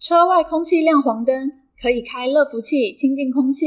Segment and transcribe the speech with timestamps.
[0.00, 3.66] 车外空气亮黄灯，可以开热福器清净空气。